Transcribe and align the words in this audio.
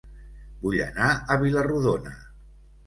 Vull 0.63 0.79
anar 0.87 1.11
a 1.13 1.39
Vila-rodona 1.45 2.17